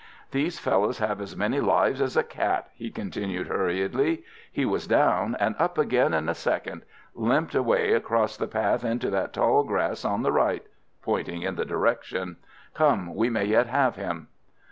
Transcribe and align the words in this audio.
"These 0.31 0.57
fellows 0.57 0.97
have 0.97 1.21
as 1.21 1.35
many 1.37 1.59
lives 1.59 2.01
as 2.01 2.17
a 2.17 2.23
cat," 2.23 2.71
he 2.73 2.89
continued 2.89 3.45
hurriedly. 3.45 4.23
"He 4.51 4.65
was 4.65 4.87
down 4.87 5.37
and 5.39 5.53
up 5.59 5.77
again 5.77 6.11
in 6.15 6.27
a 6.27 6.33
second; 6.33 6.85
limped 7.13 7.53
away 7.53 7.93
across 7.93 8.35
the 8.35 8.47
path 8.47 8.83
into 8.83 9.11
that 9.11 9.31
tall 9.33 9.63
grass 9.63 10.03
on 10.03 10.23
the 10.23 10.31
right" 10.31 10.65
pointing 11.03 11.43
in 11.43 11.53
that 11.57 11.67
direction. 11.67 12.37
"Come! 12.73 13.13
we 13.13 13.29
may 13.29 13.45
yet 13.45 13.67
have 13.67 13.95
him." 13.95 14.29